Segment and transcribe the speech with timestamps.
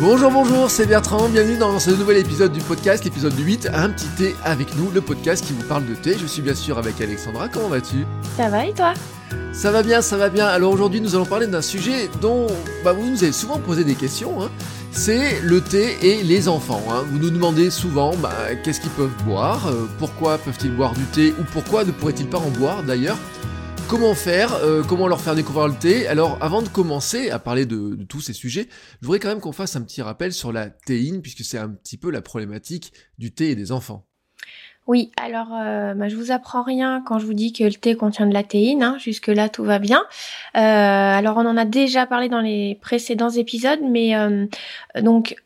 [0.00, 4.08] Bonjour, bonjour, c'est Bertrand, bienvenue dans ce nouvel épisode du podcast, l'épisode 8, Un petit
[4.18, 6.16] thé avec nous, le podcast qui vous parle de thé.
[6.18, 8.04] Je suis bien sûr avec Alexandra, comment vas-tu?
[8.36, 8.92] Ça va et toi?
[9.52, 10.46] Ça va bien, ça va bien.
[10.46, 12.48] Alors aujourd'hui nous allons parler d'un sujet dont
[12.84, 14.42] bah, vous nous avez souvent posé des questions.
[14.42, 14.50] Hein.
[14.90, 16.82] C'est le thé et les enfants.
[16.90, 17.04] Hein.
[17.10, 18.34] Vous nous demandez souvent bah,
[18.64, 22.38] qu'est-ce qu'ils peuvent boire, euh, pourquoi peuvent-ils boire du thé ou pourquoi ne pourraient-ils pas
[22.38, 23.16] en boire d'ailleurs?
[23.88, 27.66] Comment faire euh, Comment leur faire découvrir le thé Alors, avant de commencer à parler
[27.66, 28.66] de, tous ces sujets,
[29.00, 31.68] je voudrais quand même qu'on fasse un petit rappel sur la théine, puisque c'est un
[31.68, 34.06] petit peu la problématique du thé et des enfants.
[34.86, 37.94] Oui, alors euh, bah, je vous apprends rien quand je vous dis que le thé
[37.94, 38.82] contient de la théine.
[38.82, 38.96] Hein.
[38.98, 40.02] jusque là tout va bien.
[40.56, 44.46] Euh, alors on en a déjà parlé dans les précédents épisodes, mais euh,
[45.00, 45.36] donc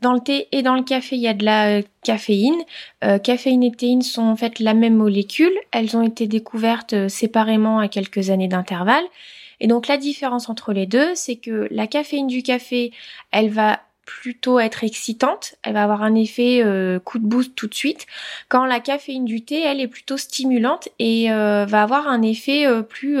[0.00, 2.60] dans le thé et dans le café, il y a de la euh, caféine.
[3.04, 5.52] Euh, caféine et théine sont en fait la même molécule.
[5.72, 9.04] Elles ont été découvertes euh, séparément à quelques années d'intervalle.
[9.60, 12.92] Et donc la différence entre les deux, c'est que la caféine du café,
[13.30, 16.62] elle va plutôt être excitante, elle va avoir un effet
[17.04, 18.06] coup de boost tout de suite,
[18.48, 23.18] quand la caféine du thé, elle est plutôt stimulante et va avoir un effet plus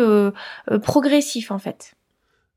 [0.82, 1.95] progressif en fait.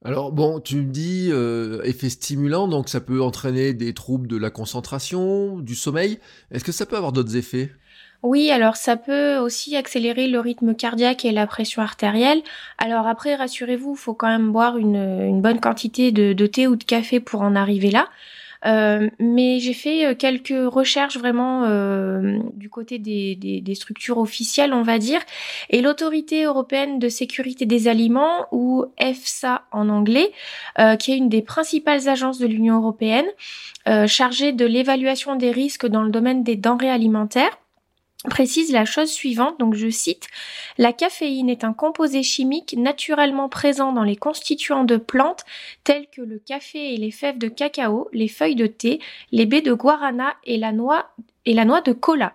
[0.06, 4.38] Alors bon, tu me dis euh, effet stimulant, donc ça peut entraîner des troubles de
[4.38, 6.20] la concentration, du sommeil.
[6.52, 7.72] Est-ce que ça peut avoir d'autres effets?
[8.24, 12.42] Oui, alors ça peut aussi accélérer le rythme cardiaque et la pression artérielle.
[12.78, 16.84] Alors après, rassurez-vous, il faut quand même boire une, bonne quantité de, thé ou de
[16.84, 18.08] café pour en arriver là.
[18.66, 24.18] Euh, mais j'ai fait euh, quelques recherches vraiment euh, du côté des, des, des, structures
[24.18, 25.22] officielles, on va dire,
[25.70, 30.32] et l'autorité européenne de sécurité des aliments, ou EFSA en anglais,
[31.00, 33.26] qui est une des principales agences de l'Union européenne,
[34.08, 37.58] chargée de l'évaluation des risques dans le domaine des denrées alimentaires
[38.28, 40.28] précise la chose suivante, donc je cite,
[40.78, 45.46] La caféine est un composé chimique naturellement présent dans les constituants de plantes
[45.86, 49.00] tels que le café et les fèves de cacao, les feuilles de thé,
[49.32, 51.12] les baies de guarana et la noix,
[51.46, 52.34] et la noix de cola.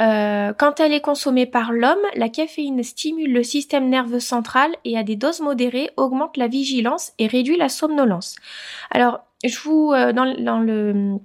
[0.00, 4.96] Euh, quand elle est consommée par l'homme, la caféine stimule le système nerveux central et
[4.96, 8.36] à des doses modérées augmente la vigilance et réduit la somnolence.
[8.90, 11.18] Alors, je vous euh, dans, dans le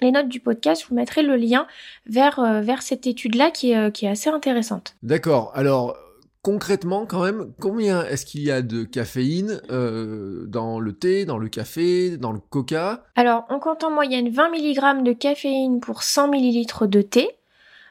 [0.00, 1.66] les notes du podcast, je vous mettrai le lien
[2.06, 4.94] vers, euh, vers cette étude-là qui est, euh, qui est assez intéressante.
[5.02, 5.52] D'accord.
[5.54, 5.96] Alors,
[6.42, 11.38] concrètement, quand même, combien est-ce qu'il y a de caféine euh, dans le thé, dans
[11.38, 13.04] le café, dans le coca?
[13.16, 17.37] Alors, on compte en moyenne 20 mg de caféine pour 100 ml de thé.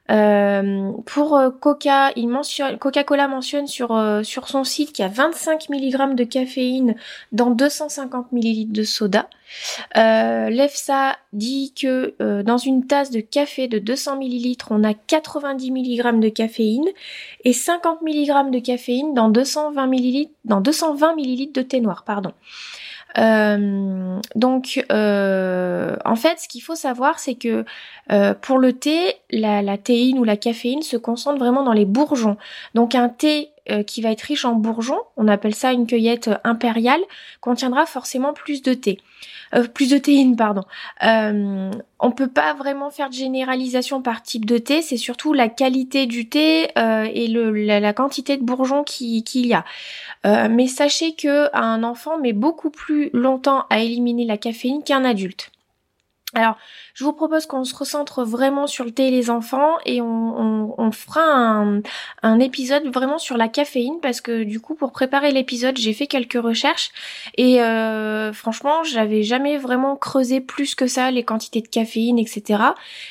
[0.09, 5.05] Euh, pour euh, Coca, il mentionne, Coca-Cola mentionne sur, euh, sur son site qu'il y
[5.05, 6.95] a 25 mg de caféine
[7.31, 9.29] dans 250 ml de soda.
[9.95, 16.19] L'EFSA dit que dans une tasse de café de 200 ml, on a 90 mg
[16.19, 16.85] de caféine
[17.45, 22.33] et 50 mg de caféine dans 220 ml, dans 220 ml de thé noir, pardon.
[23.17, 27.65] Euh, donc, euh, en fait, ce qu'il faut savoir, c'est que
[28.11, 31.85] euh, pour le thé, la, la, théine ou la caféine se concentre vraiment dans les
[31.85, 32.37] bourgeons.
[32.73, 33.49] Donc, un thé
[33.85, 37.01] qui va être riche en bourgeons, on appelle ça une cueillette impériale,
[37.41, 38.97] contiendra forcément plus de thé.
[39.55, 40.63] Euh, plus de théine, pardon.
[41.03, 45.49] Euh, on peut pas vraiment faire de généralisation par type de thé, c'est surtout la
[45.49, 49.65] qualité du thé euh, et la, quantité de bourgeons qu'il y a.
[50.25, 55.05] Euh, mais sachez que un enfant met beaucoup plus longtemps à éliminer la caféine qu'un
[55.05, 55.51] adulte.
[56.33, 56.57] Alors,
[56.93, 60.91] je vous propose qu'on se recentre vraiment sur le thé et les enfants et on,
[60.91, 61.21] fera
[62.21, 66.07] un, épisode vraiment sur la caféine parce que du coup, pour préparer l'épisode, j'ai fait
[66.07, 66.91] quelques recherches
[67.37, 72.61] et euh, franchement, j'avais jamais vraiment creusé plus que ça les quantités de caféine, etc.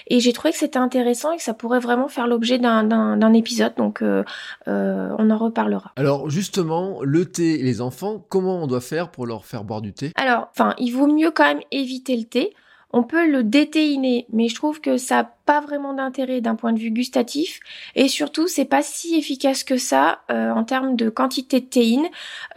[0.08, 3.74] Et j'ai trouvé que c'était intéressant et que ça pourrait vraiment faire l'objet d'un épisode,
[3.76, 4.24] donc euh,
[4.68, 5.92] euh, on en reparlera.
[5.96, 9.80] Alors justement, le thé et les enfants, comment on doit faire pour leur faire boire
[9.80, 10.12] du thé?
[10.16, 12.54] Alors, enfin, il vaut mieux quand même éviter le thé.
[12.96, 16.72] On peut le détéiner, mais je trouve que ça n'a pas vraiment d'intérêt d'un point
[16.72, 17.60] de vue gustatif.
[17.94, 22.06] Et surtout, c'est pas si efficace que ça euh, en termes de quantité de théine.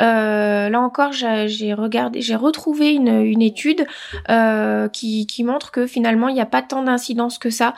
[0.01, 3.85] Euh, là encore, j'ai regardé, j'ai retrouvé une, étude
[4.29, 7.73] euh, qui, montre que finalement, il n'y a pas tant d'incidence que ça.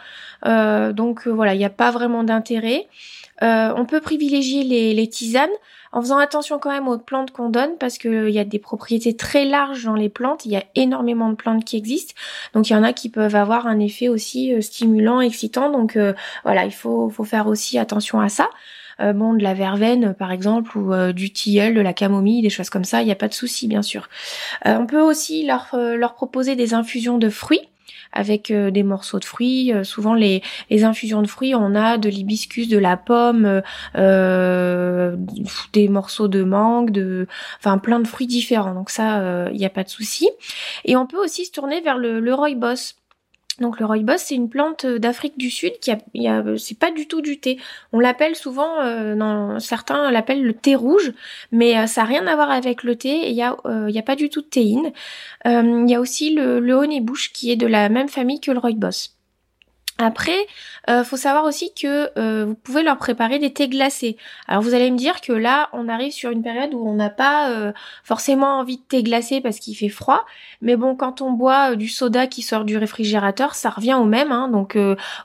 [0.45, 2.87] donc voilà, il n'y a pas vraiment d'intérêt.
[3.41, 5.49] On peut privilégier les tisanes
[5.91, 9.15] en faisant attention quand même aux plantes qu'on donne parce qu'il y a des propriétés
[9.15, 12.13] très larges dans les plantes, il y a énormément de plantes qui existent,
[12.53, 15.95] donc il y en a qui peuvent avoir un effet aussi euh, stimulant, excitant, donc
[15.95, 18.49] euh, voilà, il faut, faire aussi attention à ça.
[18.99, 22.69] Euh, bon, de la verveine par exemple, ou du tilleul, de la camomille, des choses
[22.69, 24.09] comme ça, il n'y a pas de souci bien sûr.
[24.65, 27.70] on peut aussi leur proposer des infusions de fruits.
[28.11, 29.71] Avec des morceaux de fruits.
[29.83, 33.61] souvent les, les infusions de fruits, on a de l'hibiscus, de la pomme,
[35.73, 37.27] des morceaux de mangue, de,
[37.59, 38.73] enfin plein de fruits différents.
[38.73, 40.29] Donc ça, il n'y a pas de souci.
[40.85, 43.00] Et on peut aussi se tourner vers le, le rooibos.
[43.61, 46.91] Donc le rooibos, c'est une plante euh, d'Afrique du Sud qui a, a c'est pas
[46.91, 47.59] du tout du thé.
[47.93, 51.13] On l'appelle souvent, euh, certains l'appellent le thé rouge,
[51.51, 53.29] mais euh, ça n'a rien à voir avec le thé.
[53.29, 53.55] Il y a,
[53.87, 54.91] il y a pas du tout de théine.
[55.45, 59.20] Il y a aussi le, honey-bush qui est de la même famille que le rooibos.
[60.01, 60.47] Après,
[60.89, 64.17] euh, faut savoir aussi que euh, vous pouvez leur préparer des thés glacés.
[64.47, 67.11] Alors vous allez me dire que là, on arrive sur une période où on n'a
[67.11, 67.71] pas euh,
[68.03, 70.25] forcément envie de thé glacé parce qu'il fait froid.
[70.61, 74.05] Mais bon, quand on boit euh, du soda qui sort du réfrigérateur, ça revient au
[74.05, 74.31] même.
[74.31, 74.75] Hein, donc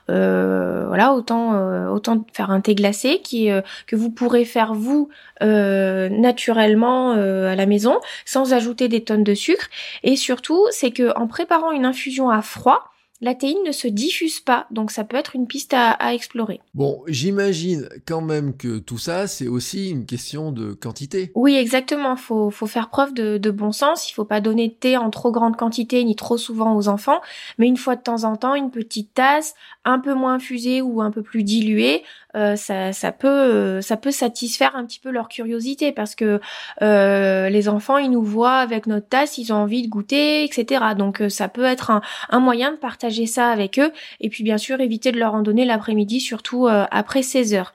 [0.07, 3.49] voilà, autant autant faire un thé glacé qui
[3.87, 5.09] que vous pourrez faire vous
[5.41, 9.67] naturellement à la maison, sans ajouter des tonnes de sucre.
[10.03, 14.39] Et surtout, c'est que en préparant une infusion à froid, la théine ne se diffuse
[14.39, 16.59] pas, donc ça peut être une piste à, explorer.
[16.73, 21.31] Bon, j'imagine quand même que tout ça, c'est aussi une question de quantité.
[21.35, 22.15] Oui, exactement.
[22.15, 24.09] Faut, faut faire preuve de, bon sens.
[24.09, 27.21] Il faut pas donner de thé en trop grande quantité ni trop souvent aux enfants,
[27.57, 31.01] mais une fois de temps en temps, une petite tasse, un peu moins infusée ou
[31.01, 32.03] un peu plus diluée,
[32.37, 36.39] euh, ça, ça peut, euh, ça peut satisfaire un petit peu leur curiosité parce que
[36.81, 40.85] euh, les enfants, ils nous voient avec notre tasse, ils ont envie de goûter, etc.
[40.97, 41.91] Donc ça peut être
[42.29, 43.91] un, moyen de partager ça avec eux
[44.21, 47.73] et puis bien sûr éviter de leur en donner l'après-midi surtout après 16 heures.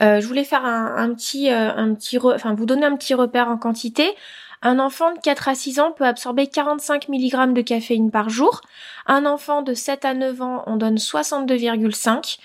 [0.00, 4.14] Je voulais faire un, petit un petit enfin vous donner un petit repère en quantité.
[4.62, 8.60] Un enfant de 4 à 6 ans peut absorber 45 mg de caféine par jour.
[9.06, 12.38] Un enfant de 7 à 9 ans, on donne 62,5.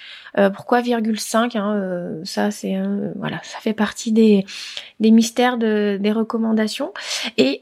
[0.53, 2.77] pourquoi 5 hein, Ça, c'est
[3.15, 4.45] voilà, ça fait partie des,
[4.99, 6.93] des mystères de, des recommandations.
[7.37, 7.61] Et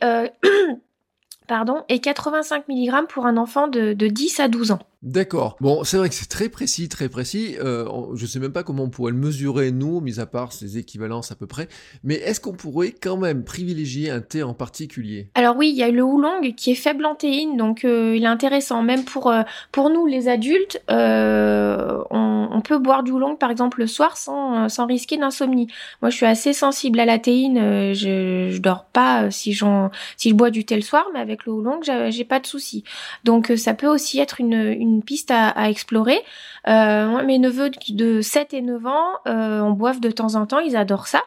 [1.48, 4.80] pardon, et 85 mg pour un enfant de, de 10 à 12 ans.
[5.01, 5.56] D'accord.
[5.62, 7.56] Bon, c'est vrai que c'est très précis, très précis.
[7.57, 10.78] Euh, je sais même pas comment on pourrait le mesurer, nous, mis à part ces
[10.78, 11.69] équivalences à peu près.
[12.04, 15.30] Mais est-ce qu'on pourrait quand même privilégier un thé en particulier?
[15.36, 18.24] Alors oui, il y a le oolong qui est faible en théine, donc euh, il
[18.24, 18.84] est intéressant.
[18.84, 23.88] Même pour, euh, pour nous, les adultes, on, peut boire du oolong, par exemple, le
[23.88, 25.68] soir sans, sans risquer d'insomnie.
[26.02, 27.94] Moi, je suis assez sensible à la théine.
[27.94, 29.57] Je, je dors pas si,
[30.18, 31.80] si je bois du thé le soir, mais avec le oolong,
[32.10, 32.84] j'ai pas de souci.
[33.24, 36.19] Donc ça peut aussi être une une piste à, explorer.
[36.68, 40.59] Euh, mes neveux de 7 et 9 ans, euh, on boive de temps en temps,
[40.59, 41.21] ils adorent ça.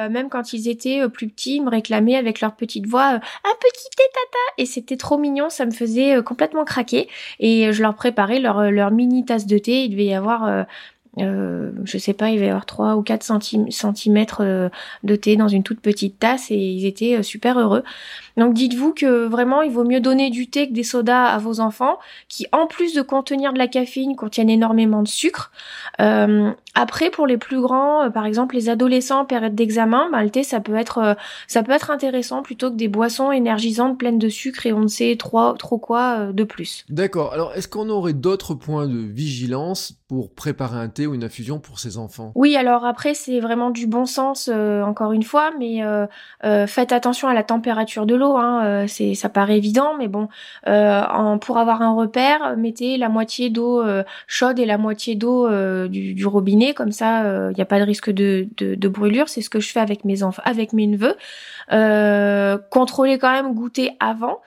[0.00, 3.20] Euh, même quand ils étaient plus petits, ils me réclamaient avec leur petite voix un
[3.60, 7.08] petit thé tata et c'était trop mignon, ça me faisait complètement craquer
[7.38, 10.66] et je leur préparais leur, mini tasse de thé, il devait y avoir
[11.20, 13.22] euh, je sais pas, il va y avoir 3 ou 4
[13.70, 14.68] centimètres euh,
[15.04, 17.84] de thé dans une toute petite tasse et ils étaient euh, super heureux.
[18.36, 21.60] Donc dites-vous que vraiment il vaut mieux donner du thé que des sodas à vos
[21.60, 21.98] enfants
[22.28, 25.52] qui en plus de contenir de la caféine contiennent énormément de sucre.
[26.00, 30.30] Euh, après pour les plus grands, par exemple les adolescents en période d'examen, bah, le
[30.30, 31.16] thé ça peut être
[31.46, 34.88] ça peut être intéressant plutôt que des boissons énergisantes pleines de sucre et on ne
[34.88, 36.84] sait trop trop quoi de plus.
[36.88, 37.32] D'accord.
[37.32, 41.58] Alors est-ce qu'on aurait d'autres points de vigilance pour préparer un thé ou une infusion
[41.58, 42.32] pour ses enfants?
[42.34, 46.06] Oui, alors après c'est vraiment du bon sens euh, encore une fois, mais euh,
[46.44, 48.23] euh, faites attention à la température de l'eau.
[48.24, 50.28] Hein, c'est ça paraît évident, mais bon,
[50.66, 53.82] en, pour avoir un repère, mettez la moitié d'eau
[54.26, 55.48] chaude et la moitié d'eau
[55.88, 59.28] du, robinet, comme ça il n'y a pas de risque de, brûlure.
[59.28, 61.16] C'est ce que je fais avec mes enfants, avec mes neveux.
[62.70, 64.40] contrôlez quand même goûter avant.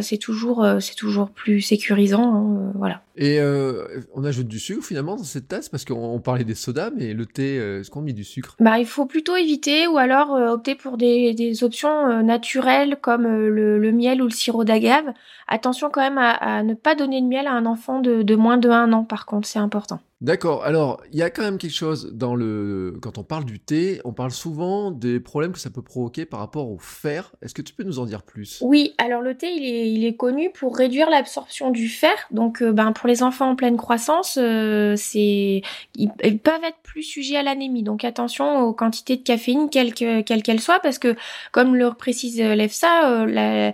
[0.00, 2.34] c'est toujours c'est toujours plus sécurisant.
[2.34, 3.00] Hein, voilà.
[3.16, 6.90] Et euh, on ajoute du sucre finalement dans cette tasse parce qu'on parlait des sodas,
[6.96, 8.56] mais le thé, euh, est-ce qu'on met du sucre?
[8.58, 13.92] Bah, il faut plutôt éviter ou alors euh, opter pour des, options naturelles comme le,
[13.92, 15.12] miel ou le sirop d'agave.
[15.48, 18.56] Attention quand même à, ne pas donner de miel à un enfant de, de moins
[18.56, 20.00] de 1 an, par contre, c'est important.
[20.22, 20.64] D'accord.
[20.64, 22.96] Alors, il y a quand même quelque chose dans le.
[23.02, 26.38] Quand on parle du thé, on parle souvent des problèmes que ça peut provoquer par
[26.38, 27.32] rapport au fer.
[27.42, 28.60] Est-ce que tu peux nous en dire plus?
[28.60, 28.94] Oui.
[28.98, 32.12] Alors, le thé, il est, connu pour réduire l'absorption du fer.
[32.30, 35.62] Donc, euh, ben, pour les enfants en pleine croissance, euh, c'est
[35.96, 37.82] ils, peuvent être plus sujets à l'anémie.
[37.82, 41.16] Donc, attention aux quantités de caféine, quelle qu'elle soit, parce que,
[41.50, 43.72] comme le précise l'EFSA, euh, la,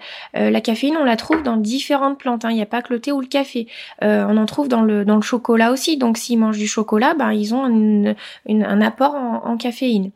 [0.51, 2.47] la, caféine, on la trouve dans différentes plantes.
[2.47, 2.53] Hein.
[2.53, 3.67] Il n'y a pas que le thé ou le café.
[4.01, 5.99] on en trouve dans le dans le chocolat aussi.
[5.99, 10.11] Donc, si mangent du chocolat, ben, ils ont un apport en, caféine.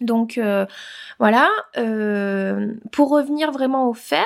[0.00, 0.66] Donc euh,
[1.18, 1.48] voilà.
[1.76, 4.24] Euh, pour revenir vraiment au fer,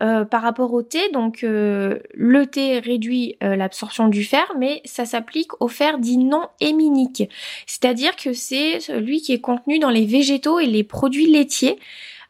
[0.00, 5.60] euh, par rapport au thé, donc le thé réduit l'absorption du fer, mais ça s'applique
[5.60, 7.28] au fer dit non héminique,
[7.66, 11.78] c'est-à-dire que c'est celui qui est contenu dans les végétaux et les produits laitiers.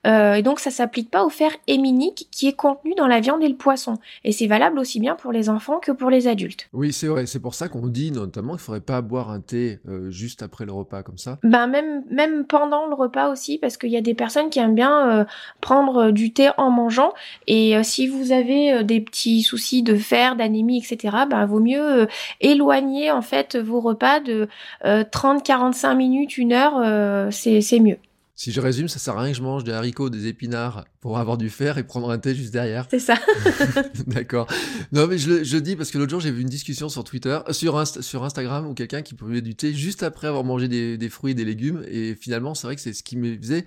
[0.08, 3.42] Euh, et donc ça s'applique pas au fer héminique qui est contenu dans la viande
[3.42, 3.98] et le poisson.
[4.24, 6.68] Et c'est valable aussi bien pour les enfants que pour les adultes.
[6.72, 7.26] Oui, c'est vrai.
[7.26, 10.64] C'est pour ça qu'on dit notamment qu'il faudrait pas boire un thé euh, juste après
[10.64, 11.38] le repas comme ça.
[11.42, 14.74] Ben même même pendant le repas aussi, parce qu'il y a des personnes qui aiment
[14.74, 15.24] bien euh,
[15.60, 17.12] prendre du thé en mangeant.
[17.46, 22.06] Et si vous avez des petits soucis de fer, d'anémie, etc., ben vaut mieux
[22.40, 24.48] éloigner en fait vos repas de
[24.84, 27.98] 30-45 minutes, une heure, c'est mieux.
[28.38, 31.18] Si je résume, ça sert à rien que je mange des haricots, des épinards pour
[31.18, 32.86] avoir du fer et prendre un thé juste derrière.
[32.88, 33.18] C'est ça.
[34.06, 34.46] D'accord.
[34.92, 37.36] Non, mais je le dis parce que l'autre jour, j'ai vu une discussion sur Twitter,
[37.48, 40.96] euh, sur, sur Instagram, où quelqu'un qui prenait du thé juste après avoir mangé des,
[40.96, 41.82] des fruits et des légumes.
[41.90, 43.64] Et finalement, c'est vrai que c'est ce qui me faisait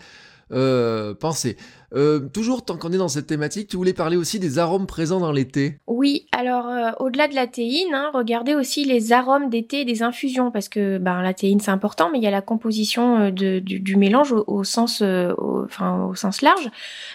[0.53, 1.57] euh, pensez.
[1.93, 5.19] Euh, toujours tant qu'on est dans cette thématique, tu voulais parler aussi des arômes présents
[5.19, 5.79] dans les thés.
[5.87, 9.85] Oui, alors euh, au-delà de la théine, hein, regardez aussi les arômes des thés et
[9.85, 13.29] des infusions parce que ben, la théine c'est important, mais il y a la composition
[13.29, 16.69] du, mélange au, sens, au sens large.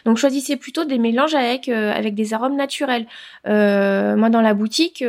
[0.04, 3.06] Donc choisissez plutôt des mélanges avec avec des arômes naturels.
[3.45, 5.02] moi dans la boutique,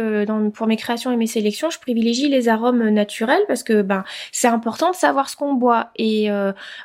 [0.53, 4.47] pour mes créations et mes sélections, je privilégie les arômes naturels parce que ben c'est
[4.47, 5.91] important de savoir ce qu'on boit.
[5.97, 6.29] Et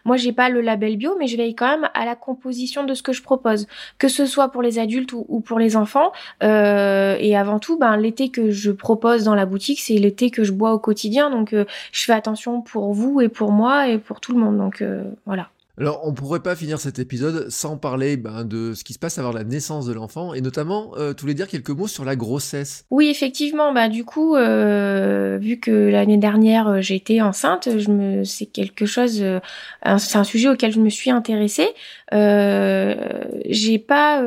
[0.05, 2.95] moi j'ai pas le label bio, mais je veille quand même à la composition de
[2.95, 3.67] ce que je propose,
[3.99, 6.13] que ce soit pour les adultes ou, pour les enfants.
[6.43, 10.45] Euh, et avant tout, ben, l'été que je propose dans la boutique, c'est l'été que
[10.45, 11.31] je bois au quotidien.
[11.31, 14.57] Donc, euh, je fais attention pour vous et pour moi et pour tout le monde.
[14.57, 15.51] Donc, euh, voilà.
[15.79, 19.17] Alors, on pourrait pas finir cet épisode sans parler ben, de ce qui se passe
[19.17, 22.15] avant la naissance de l'enfant, et notamment, euh, tu voulais dire quelques mots sur la
[22.15, 22.85] grossesse.
[22.91, 27.71] Oui, effectivement, bah du coup, euh, vu que l'année dernière euh, été enceinte,
[28.25, 29.41] c'est quelque chose, euh,
[29.83, 31.69] un sujet auquel je me suis intéressée.
[32.13, 34.23] j'ai pas,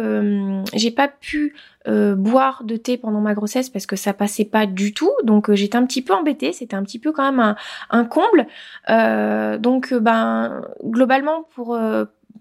[0.74, 1.54] j'ai pas pu
[1.88, 5.12] euh, boire de thé pendant ma grossesse parce que ça passait pas du tout.
[5.24, 7.56] Donc euh, j'étais un petit peu embêtée, c'était un petit peu quand même
[7.90, 8.48] un, comble.
[8.90, 11.78] Euh, donc ben globalement pour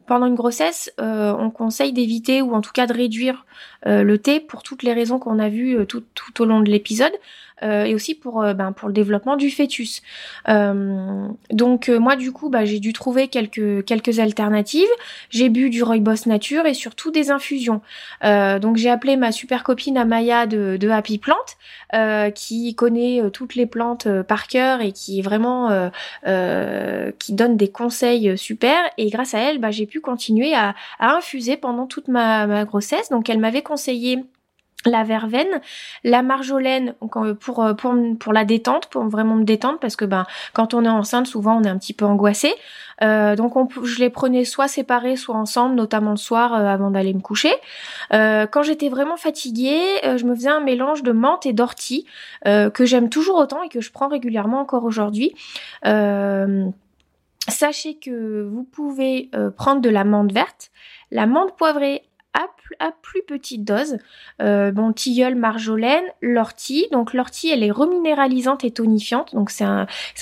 [0.07, 3.47] pendant une grossesse, on conseille d'éviter ou en tout cas de réduire
[3.87, 7.13] le thé pour toutes les raisons qu'on a vues tout, tout au long de l'épisode.
[7.63, 10.03] Euh, et aussi pour, euh, ben, pour le développement du fœtus.
[10.49, 14.89] Euh, donc moi du coup bah, j'ai dû trouver quelques, quelques alternatives.
[15.31, 17.81] J'ai bu du rooibos nature et surtout des infusions.
[18.23, 21.35] donc j'ai appelé ma super copine Amaya de, de Happy Plant
[22.35, 25.91] qui connaît toutes les plantes par cœur et qui vraiment
[27.19, 28.77] qui donne des conseils super.
[28.99, 32.65] Et grâce à elle, bah, j'ai pu continuer à, à infuser pendant toute ma, ma
[32.65, 33.11] grossesse.
[33.11, 34.25] Donc elle m'avait conseillé
[34.87, 35.61] la verveine,
[36.03, 40.05] la marjolaine euh, pour, euh, pour, pour la détente, pour vraiment me détendre parce que
[40.05, 42.53] ben quand on est enceinte souvent on est un petit peu angoissé.
[43.03, 47.13] Euh, donc on, je les prenais soit séparés soit ensemble, notamment le soir avant d'aller
[47.15, 47.53] me coucher.
[48.11, 52.07] quand j'étais vraiment fatiguée, je me faisais un mélange de menthe et d'ortie
[52.45, 55.35] que j'aime toujours autant et que je prends régulièrement encore aujourd'hui.
[57.49, 60.71] sachez que vous pouvez prendre de la menthe verte,
[61.11, 62.03] la menthe poivrée
[62.35, 63.99] à, plus petite dose.
[64.43, 66.89] Euh, bon, tilleul, marjolaine, l'ortie.
[66.91, 69.35] Donc l'ortie, elle est reminéralisante et tonifiante.
[69.35, 69.65] Donc c'est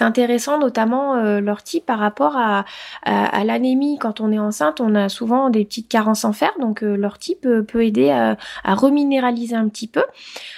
[0.00, 2.64] intéressant, notamment euh, l'ortie par rapport à,
[3.45, 3.99] l'anémie.
[3.99, 6.52] Quand on est enceinte, on a souvent des petites carences en fer.
[6.61, 8.37] Donc euh, l'ortie peut, aider à,
[8.75, 10.04] reminéraliser un petit peu.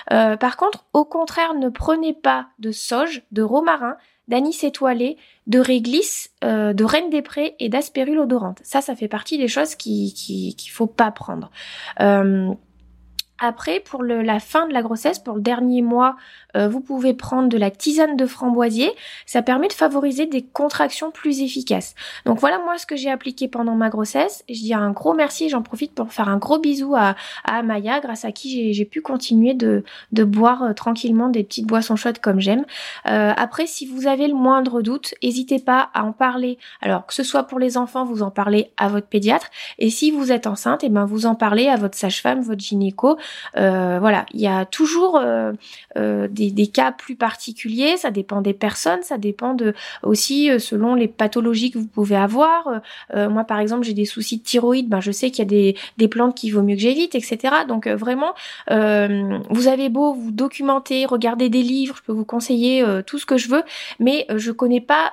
[0.09, 3.97] Par contre, au contraire, ne prenez pas de sauge, de romarin,
[4.29, 5.17] d'anis étoilé,
[5.47, 8.59] de réglisse, euh, de reine des prés et d'aspérule odorante.
[8.63, 11.51] Ça, ça fait partie des choses qu'il qui, qu'il faut pas prendre.
[12.01, 12.53] Euh,
[13.47, 16.17] après, pour la fin de la grossesse, pour le dernier mois,
[16.57, 18.91] euh, vous pouvez prendre de la tisane de framboisier.
[19.27, 21.95] Ça permet de favoriser des contractions plus efficaces.
[22.27, 24.45] Donc voilà moi ce que j'ai appliqué pendant ma grossesse.
[24.49, 28.01] Je dis un gros merci, j'en profite pour faire un gros bisou à, à Maya,
[28.01, 32.19] grâce à qui j'ai pu continuer de, de boire euh, tranquillement des petites boissons chaudes
[32.19, 32.65] comme j'aime.
[33.09, 36.59] Euh, après, si vous avez le moindre doute, n'hésitez pas à en parler.
[36.81, 39.49] Alors que ce soit pour les enfants, vous en parlez à votre pédiatre.
[39.79, 42.61] Et si vous êtes enceinte, et eh ben vous en parlez à votre sage-femme, votre
[42.61, 43.19] gynéco.
[43.57, 45.53] Euh, voilà, il y a toujours euh,
[45.97, 51.09] euh, des, cas plus particuliers, ça dépend des personnes, ça dépend de aussi selon les
[51.09, 52.81] pathologies que vous pouvez avoir.
[53.15, 56.09] moi, par exemple, j'ai des soucis de thyroïde, ben je sais qu'il y a des,
[56.09, 57.55] plantes qu'il vaut mieux que j'évite, etc.
[57.69, 58.35] Donc vraiment,
[58.69, 63.37] vous avez beau vous documenter, regarder des livres, je peux vous conseiller tout ce que
[63.37, 63.63] je veux,
[64.01, 65.13] mais je connais pas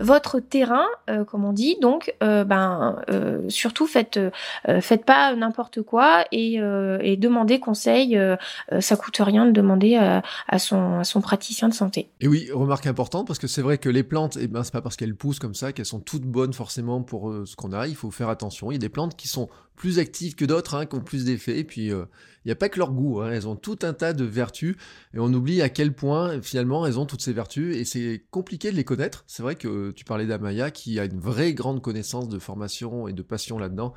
[0.00, 0.86] votre terrain,
[1.26, 1.76] comme on dit.
[1.80, 2.96] Donc, ben
[3.48, 4.20] surtout faites
[4.80, 6.60] faites pas n'importe quoi et,
[7.00, 8.36] et demandez conseil, euh,
[8.72, 12.10] euh, ça coûte rien de demander euh, à, son, praticien de santé.
[12.20, 14.80] Et oui, remarque importante, parce que c'est vrai que les plantes, eh ben, c'est pas
[14.80, 17.86] parce qu'elles poussent comme ça qu'elles sont toutes bonnes forcément pour ce qu'on a.
[17.86, 18.70] Il faut faire attention.
[18.70, 21.24] Il y a des plantes qui sont plus actives que d'autres, hein, qui ont plus
[21.24, 21.58] d'effets.
[21.58, 22.04] Et puis, euh,
[22.44, 23.30] il n'y a pas que leur goût, hein.
[23.32, 24.76] elles ont tout un tas de vertus,
[25.14, 28.70] et on oublie à quel point, finalement, elles ont toutes ces vertus, et c'est compliqué
[28.70, 29.24] de les connaître.
[29.26, 33.12] C'est vrai que tu parlais d'Amaya, qui a une vraie grande connaissance de formation et
[33.12, 33.94] de passion là-dedans,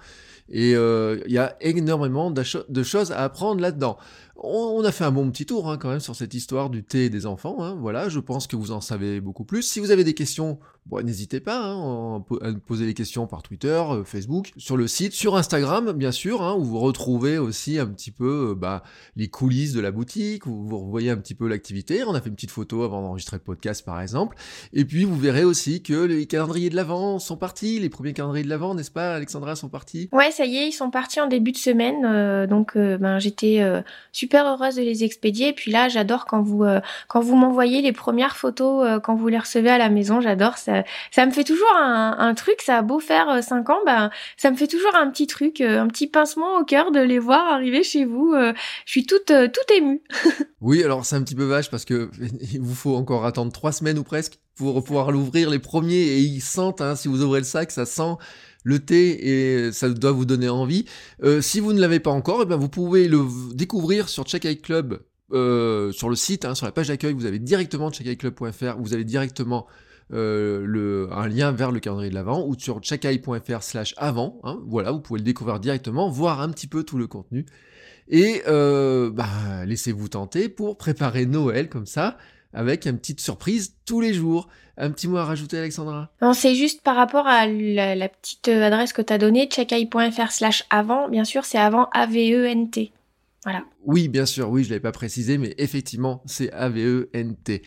[0.50, 3.98] et euh, il y a énormément de choses à apprendre là-dedans
[4.44, 7.10] on a fait un bon petit tour hein, quand même sur cette histoire du thé
[7.10, 7.58] des enfants.
[7.62, 7.76] Hein.
[7.80, 9.62] Voilà, je pense que vous en savez beaucoup plus.
[9.62, 10.58] Si vous avez des questions,
[11.04, 15.36] n'hésitez pas hein, à poser des questions par Twitter, euh, Facebook, sur le site, sur
[15.36, 18.84] Instagram bien sûr, où vous retrouvez aussi un petit peu euh, bah,
[19.16, 22.04] les coulisses de la boutique, où vous voyez un petit peu l'activité.
[22.04, 24.38] On a fait une petite photo avant d'enregistrer le podcast par exemple.
[24.74, 28.44] Et puis vous verrez aussi que les calendriers de l'Avent sont partis, les premiers calendriers
[28.44, 30.10] de l'Avent, n'est-ce pas Alexandra, sont partis?
[30.12, 32.06] Ouais, ça y est, ils sont partis en début de semaine.
[32.06, 33.62] Euh, donc ben, j'étais
[34.12, 35.50] super heureuse de les expédier.
[35.50, 39.16] Et puis là, j'adore quand vous euh, quand vous m'envoyez les premières photos euh, quand
[39.16, 40.22] vous les recevez à la maison.
[40.22, 40.84] J'adore ça.
[41.12, 42.62] Ça me fait toujours un, truc.
[42.62, 45.62] Ça a beau faire 5 euh, ans, bah ça me fait toujours un petit truc,
[45.62, 48.34] un petit pincement au cœur de les voir arriver chez vous.
[48.34, 50.02] je suis toute toute émue.
[50.62, 52.10] oui, alors c'est un petit peu vache parce que
[52.54, 56.20] il vous faut encore attendre trois semaines ou presque pour pouvoir l'ouvrir les premiers et
[56.20, 56.82] ils sentent.
[56.82, 58.16] Hein, si vous ouvrez le sac, ça sent
[58.64, 60.86] le thé et ça doit vous donner envie.
[61.24, 64.62] Euh, si vous ne l'avez pas encore, eh ben vous pouvez le découvrir sur Check
[64.62, 65.00] Club,
[65.34, 69.04] euh, sur le site, hein, sur la page d'accueil, vous avez directement checkiclub.fr, vous avez
[69.04, 69.68] directement
[70.14, 74.40] euh, un lien vers le calendrier de l'avant ou sur checkai.fr slash avant.
[74.44, 77.46] Hein, voilà, vous pouvez le découvrir directement, voir un petit peu tout le contenu.
[78.10, 82.18] Et bah, laissez-vous tenter pour préparer Noël comme ça
[82.54, 84.48] avec une petite surprise tous les jours.
[84.78, 86.10] Un petit mot à rajouter, Alexandra?
[86.22, 90.64] Non, c'est juste par rapport à la, petite adresse que tu as donnée, checkeye.fr slash
[90.70, 91.10] avant.
[91.10, 92.92] Bien sûr, c'est avant A-V-E-N-T.
[93.44, 93.64] Voilà.
[93.84, 97.64] Oui, bien sûr, oui, je l'avais pas précisé, mais effectivement, c'est A-V-E-N-T.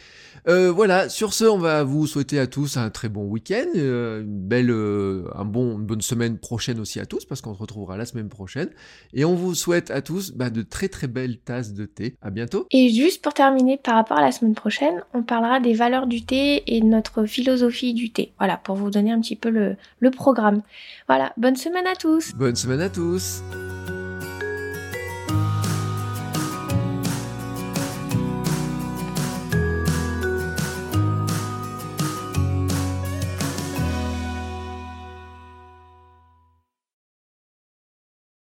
[0.46, 4.22] Euh, voilà, sur ce, on va vous souhaiter à tous un très bon week-end, euh,
[4.22, 7.58] une belle, euh, un bon, une bonne semaine prochaine aussi à tous, parce qu'on se
[7.58, 8.68] retrouvera la semaine prochaine.
[9.14, 12.16] Et on vous souhaite à tous bah, de très très belles tasses de thé.
[12.22, 12.68] À bientôt.
[12.70, 16.24] Et juste pour terminer, par rapport à la semaine prochaine, on parlera des valeurs du
[16.24, 18.32] thé et de notre philosophie du thé.
[18.38, 20.62] Voilà, pour vous donner un petit peu le, le programme.
[21.08, 22.32] Voilà, bonne semaine à tous.
[22.34, 23.42] Bonne semaine à tous.